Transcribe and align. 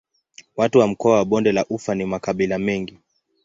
Watu 0.57 0.79
wa 0.79 0.87
mkoa 0.87 1.15
wa 1.17 1.25
Bonde 1.25 1.51
la 1.51 1.65
Ufa 1.65 1.95
ni 1.95 2.03
wa 2.03 2.09
makabila 2.09 2.59
mengi. 2.59 2.99